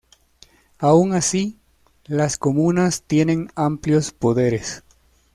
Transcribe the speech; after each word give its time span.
Aun 0.79 1.13
así, 1.13 1.59
las 2.05 2.39
comunas 2.39 3.03
tienen 3.03 3.51
amplios 3.55 4.09
poderes. 4.11 4.83